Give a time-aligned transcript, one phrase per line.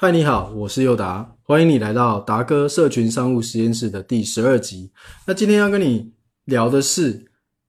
[0.00, 4.92] 嗨，你好，我是佑达，欢迎你来到达哥社群商务实验室的第十二集。
[5.26, 6.12] 那今天要跟你
[6.44, 7.20] 聊的是，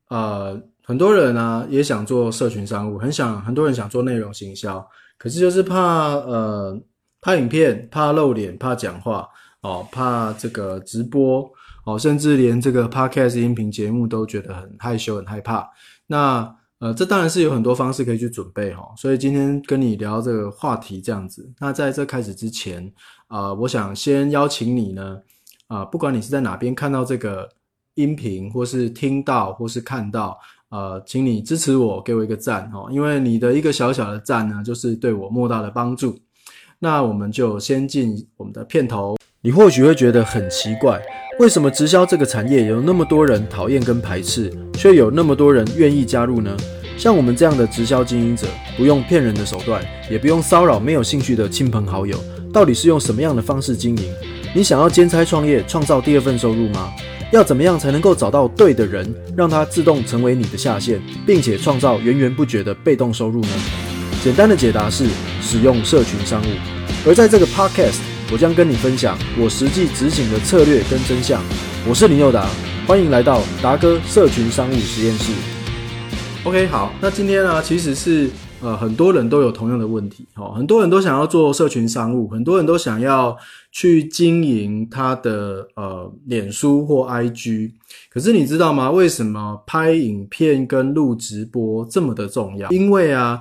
[0.10, 4.88] 呃，很多人呢也想做社群商务，很想很多人想做内容行销，
[5.18, 6.80] 可是就是怕呃
[7.20, 9.28] 怕影片，怕露脸，怕讲话
[9.62, 11.52] 哦，怕这个直播
[11.84, 15.68] 哦，甚至连这个 podcast 音频节目都觉得很害羞、很害怕。
[16.06, 21.46] 那呃，这当然是有很多方式可以去准备哈，所以今天跟你聊这个话题这样子。
[21.60, 22.90] 那在这开始之前，
[23.28, 25.20] 啊，我想先邀请你呢，
[25.68, 27.50] 啊，不管你是在哪边看到这个
[27.96, 30.40] 音频，或是听到，或是看到，
[30.70, 36.18] 呃，请你支持我，给我一个赞哦，因为你的一个小小的赞呢，就是对我莫大的帮助。
[36.80, 39.18] 那我们就先进我们的片头。
[39.42, 41.02] 你或许会觉得很奇怪，
[41.40, 46.56] 为什么直销这个产业有那么多人讨厌跟排斥，却有那么多人愿意加入呢？
[46.98, 48.48] 像我们这样的直销经营者，
[48.78, 52.18] 不用骗人的手段，也不用骚扰没有兴趣的亲朋好友，
[52.54, 54.06] 到底是用什么样的方式经营？
[54.56, 56.94] 你想要兼差创业，创造第二份收入吗？
[57.34, 63.50] 要怎么样才能够找到对的人，让他自动成为你的下线，并且创造源源不绝的被动收入呢？
[64.24, 65.06] 简单的解答是
[65.42, 66.46] 使用社群商务，
[67.06, 68.00] 而在这个 podcast。
[68.32, 71.42] 我将跟你分享我实际执行的策略跟真相。
[71.90, 72.48] 我是林佑达，
[72.90, 75.32] 欢迎来到达哥社群商务实验室。
[76.44, 78.28] OK，好，那今天呢，其实是
[78.64, 83.38] 呃很多人都有同样的问题，哦，很多人都想要做社群商务，很多人都想要
[83.72, 87.74] 去经营他的呃脸书或 IG。
[88.10, 88.90] 可是你知道吗？
[88.90, 92.72] 为什么拍影片跟录直播这么的重要？
[92.72, 93.40] 因为啊。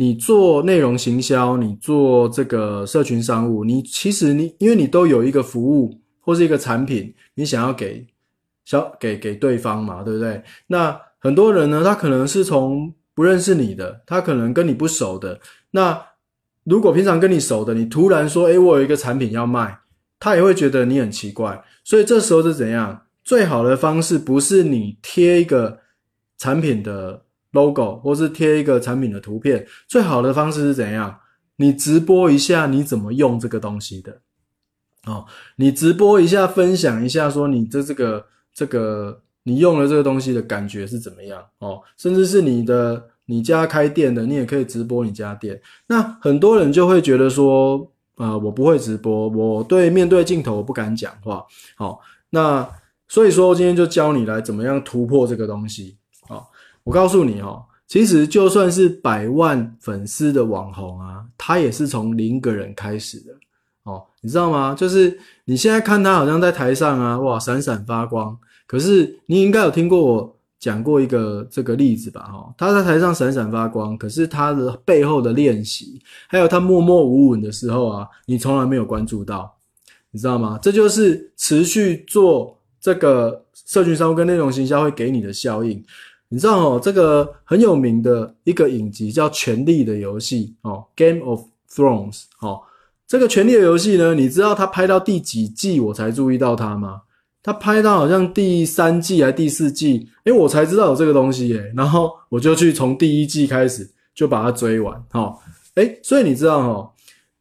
[0.00, 8.06] 你做内容行销，你做这个社群商务，你其实你因为你都有一个服务或是一个产品，你想要给
[8.68, 10.42] 小给给对方嘛，对不对？
[10.66, 15.40] 那很多人呢，他可能是从不认识你的，他可能跟你不熟的。
[15.70, 15.98] 那
[16.64, 19.78] 如果平常跟你熟的，你突然说，诶，我有一个产品要卖，
[20.20, 21.64] 他也会觉得你很奇怪。
[21.82, 23.06] 所以这时候是怎样？
[23.24, 25.78] 最好的方式不是你贴一个
[26.36, 27.24] 产品的。
[27.52, 31.18] logo 或是贴一个产品的图片，最好的方式是怎样？
[31.56, 34.20] 你直播一下你怎么用这个东西的
[35.06, 35.24] 哦，
[35.56, 38.26] 你直播一下，分享一下，说你的这个
[38.58, 41.80] 这个你用了这个东西的感觉是怎么样哦？
[41.96, 45.60] 甚至是你的你家开店的，你也可以直播你家店。
[45.86, 51.46] 那很多人就会觉得说，呃，我不会直播，我对面对镜头我不敢讲话。
[51.76, 52.68] 好，那
[53.06, 55.96] 所以说今天就教你来怎么样突破这个东西。
[56.82, 63.32] 我告诉你哦，其实就算是百万粉丝的网红啊，他也是从零个人开始的
[63.84, 64.74] 哦，你知道吗？
[64.74, 68.36] 就是你现在看他好像在台上啊，哇，闪闪发光。
[68.68, 72.20] 可是你应该有听过我讲过一个这个例子吧？
[72.20, 79.52] 哈，他在台上闪闪发光，可是他的背后的练习，还有他默默无闻的时候啊，你从来没有关注到，
[80.10, 80.58] 你知道吗？
[80.60, 85.82] 这就是持续做这个社群商务跟内容行销会给你的效应。
[86.28, 91.40] 你知道哦，这个很有名的一个影集叫《权力的游戏》哦，《Game of
[91.72, 92.60] Thrones》哦。
[93.06, 97.00] 这个《权力的游戏》呢，你知道他拍到第几季我才注意到他吗？
[97.42, 101.72] 他拍到好像第三季还第四季，诶我才知道有这个东西耶。
[101.74, 105.02] 然后我就去从第一季开始就把它追完。
[105.12, 105.36] 哦，
[105.76, 106.90] 诶所以你知道哦，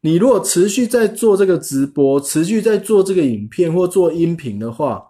[0.02, 5.04] 你如果持续在做这个直播，持续在做这个影片或做音频的话。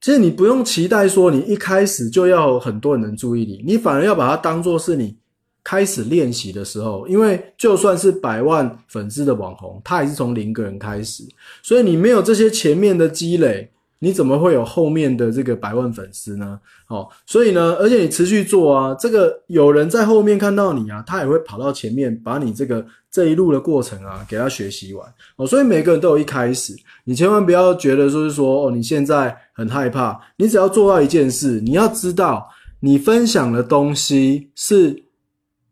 [0.00, 5.16] 其实你不用期待说你一开始就要很多人能注意你，你反而要把它当做是你
[5.64, 11.24] 开始练习的时候，因为就算是百万粉丝的网红，他也是从零个人开始，
[11.62, 13.68] 所以你没有这些前面的积累。
[14.04, 16.58] 你怎么会有后面的这个百万粉丝呢？
[16.88, 25.46] 哦，所以呢，而且你持续做啊，这个有人在后面看到你啊，他也会跑到前面，把你这个这一路的过程啊，给他学习完哦。
[25.46, 26.74] 所以每个人都有一开始，
[27.04, 32.50] 你千万不要觉得就是说哦，你现在很害怕，你只要做到一件事，你要知道
[32.80, 35.00] 你分享的东西是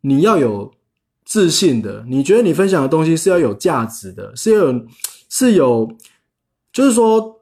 [0.00, 0.72] 你要有
[1.24, 4.86] 自信的，你觉得你分享的东西是要有价值的，是要有
[5.28, 5.96] 是有，
[6.72, 7.38] 就是说。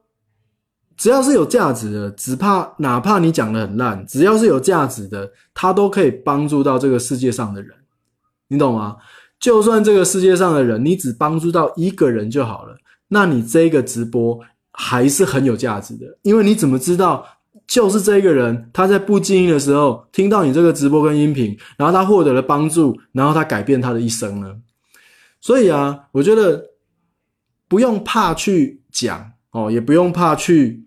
[1.01, 7.73] 只要是有价值的，只怕哪怕你讲的很烂，只要是有价值的，它都可以帮助到这个世界上的人，
[8.49, 8.97] 你懂吗？
[9.39, 14.41] 就算这个世界上的人，你只帮助到一个人就好了，那你这个直播
[14.73, 17.25] 还是很有价值的，因为你怎么知道，
[17.69, 24.57] 就是这个人他在不经意的时候听到你这个直播跟音频，然后他获得了帮助，然后他改变他的一生呢？
[25.41, 26.71] 所以啊，我觉得
[27.69, 30.83] 不用怕去讲哦，也不用怕去。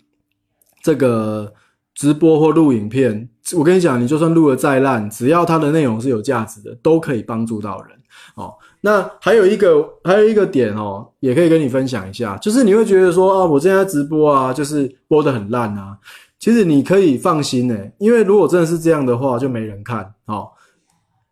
[0.84, 1.54] 这个
[1.94, 7.96] 直播或录影片，我跟你讲，你就算录的再烂，只要它的内容是有价值的，都可以帮助到人。
[8.34, 8.52] 哦。
[8.82, 15.96] 那还有一个还有一个点哦，也可以跟你分享一下，就是你会觉得说啊，我现在直播啊，就是播的很烂啊。
[16.42, 20.50] 其实你可以放心呢，因为如果真的是这样的话，就没人看哦。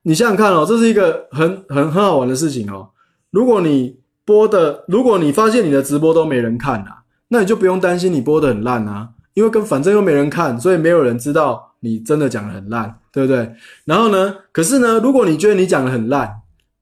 [0.03, 2.87] 你想想看哦，这是一个很很很好玩的事情哦。
[3.31, 13.51] 如果你播的，如果你发现你的直播都没人看啊，那你就不用担心你播的很烂啊，因为跟反正又没人看，所以没有人知道你真的讲的很烂，对不对？
[13.85, 16.31] 然后呢，可是呢，如果你觉得你讲的很烂，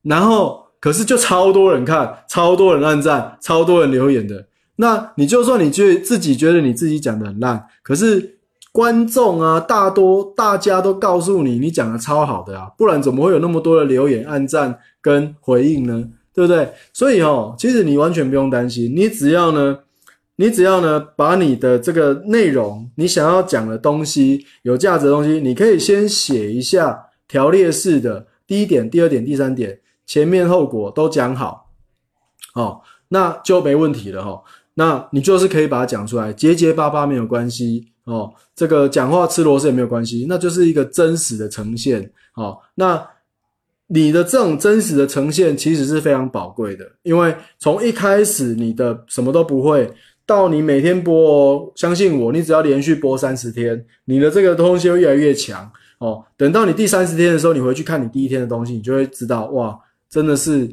[0.02, 4.46] 然后可是就超多人看，超多人按赞，超多人留言的。
[4.78, 8.38] 那你就算你觉自己觉得你自己讲的很烂，可是
[8.72, 16.08] 观众啊，大多大家都告诉你你讲的超好的啊，不然怎么会有那么多的留言、按赞跟回应呢？
[16.34, 16.72] 对不对？
[16.94, 19.80] 所以哦，其实你完全不用担心，你只要呢，
[20.36, 31.72] 你只要呢，把你的这个内容，你想要讲的东西，有价值的东西，你可以先写一下条列式的，第一点、第二点、第三点，前面后果都讲好，
[32.54, 34.44] 哦，那就没问题了哈。
[34.80, 38.32] 那你就是可以把它讲出来，结结巴巴没有关系哦。
[38.56, 42.56] 这个讲话吃螺丝也没有关系，那就是一个真实的呈现哦。
[42.76, 43.04] 那
[43.88, 49.92] 你的这种真实的呈现其实是非常宝贵的，因为从一开始你的什么都不会，
[50.28, 56.24] 到你每天播，相信我，你只要连续播三十天，你的这个东西会越来越强哦。
[56.38, 59.76] 等到你第三十天的时候，你回去看你第一天的东西，你就会知道哇，
[60.08, 60.70] 真的是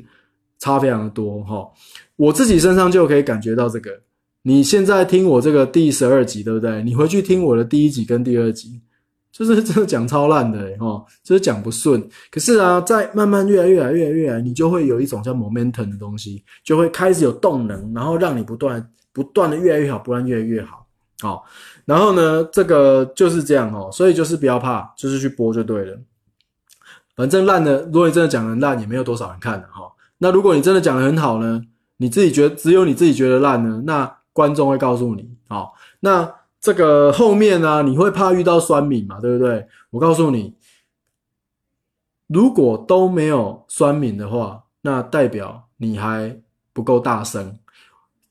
[0.58, 1.68] 差非常的多哈。
[2.16, 3.90] 我自己身上就可以感觉到这个。
[4.42, 6.82] 你现在听我这个第十二集，对不对？
[6.82, 8.78] 你回去听我的第一集跟第二集，
[9.32, 12.06] 就是真的讲超烂的哦，就是讲不顺。
[12.30, 20.86] 可是啊，在慢慢越来越来越来越来，你就会有一种叫 momentum 的东西，就会开始有动能，然后让你不断不断的越来越好，不断越来越好。
[21.20, 21.44] 好，
[21.86, 25.98] 然后呢，这个就是这样哦，所以就是不要怕，就是去播就对了。
[27.16, 29.90] 反正烂的，如果你真的讲的烂，也没有多少人看的哈。
[30.18, 31.62] 那如果你真的讲的很好呢？
[31.98, 33.82] 你自己觉得只有你自己觉得烂呢？
[33.86, 35.70] 那观众会告诉你，哦，
[36.00, 36.28] 那
[36.60, 37.82] 这个后面呢？
[37.82, 39.20] 你会怕遇到酸敏嘛？
[39.20, 39.66] 对不对？
[39.90, 40.54] 我告诉你，
[42.26, 46.40] 如果都没有酸敏的话，那代表你还
[46.72, 47.58] 不够大声。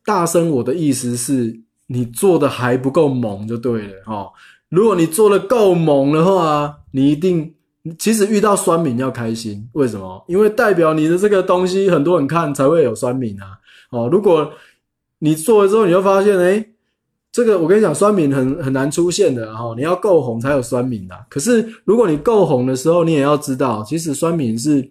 [0.04, 4.34] 大声，我的意思是你做的还不够猛，就对了哦。
[4.68, 7.56] 如果你做的够猛的话，你一定。
[8.00, 10.24] 其实遇到酸敏要开心，为什么？
[10.30, 13.60] 因为代表你的这个东西很多人看才会有酸敏啊。
[13.90, 14.54] 哦，如果
[15.20, 16.66] 你做了之后，你就发现，哎，
[17.30, 19.74] 这个我跟你讲，酸敏很很难出现的哈。
[19.76, 21.26] 你要够红才有酸敏的。
[21.30, 24.90] 可是如果你够红的时候，你也要知道，其实酸敏是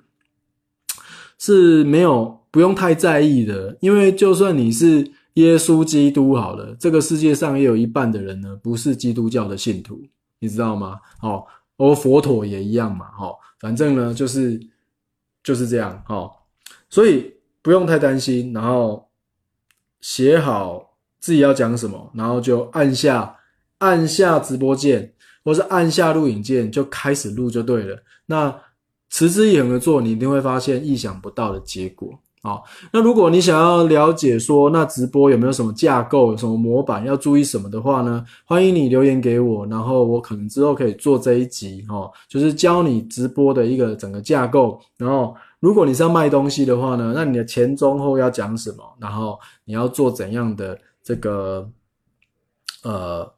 [1.38, 9.98] 是没有不用太在意的，因为就算你是耶稣基督好了，这个世界上也有一半的人呢不是基督教的信徒，
[10.40, 10.98] 你知道吗？
[11.22, 11.42] 哦。
[11.82, 14.60] 而佛陀也一样嘛，哈，反正呢就是
[15.42, 16.30] 就是这样，哈，
[16.88, 19.08] 所以不用太担心，然后
[20.00, 23.36] 写好自己要讲什么，然后就按下
[23.78, 25.12] 按下直播键，
[25.44, 28.00] 或是按下录影键，就开始录就对了。
[28.26, 28.56] 那
[29.10, 32.18] 持之以恒的做，你一定会发现意想不到的结果。
[32.44, 38.24] 好，那如果你想要了解说那直播有没有什么架构、有什么模板要注意什么的话呢？
[38.44, 44.80] 欢迎你留言给我，然后我可能之后可以做这一集哦，就是教你直播的一个整个架构。
[44.96, 48.82] 然后如果你是要卖东西的话呢，那你的前中后要讲什么？
[48.98, 51.70] 然后你要做怎样的这个
[52.82, 53.32] 呃？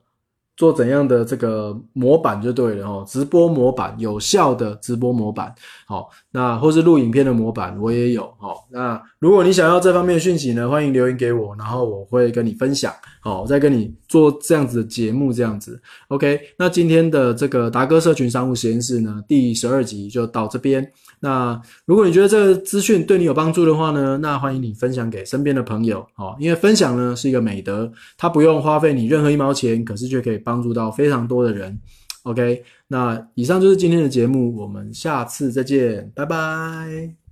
[0.56, 5.52] 做怎样的这个模板就对了哦，直播模板，有效的直播模板，
[5.87, 8.54] 好，那或是录影片的模板我也有哦。
[8.70, 16.40] 那如果你想要这方面的讯息呢，欢迎留言给我，然后我会跟你分享，好，我再跟你做这样子的节目，这样子，OK。
[16.56, 20.88] 那今天的这个达哥社群商务实验室呢，第十二集就到这边。
[21.20, 31.80] 那如果你觉得这个资讯对你有帮助的话呢，那欢迎你分享给身边的朋友哦，因为分享呢是一个美德，它不用花费你任何一毛钱，可是却可以帮助到非常多的人。
[32.24, 37.24] OK，那以上就是今天的节目，我们下次再见，拜拜。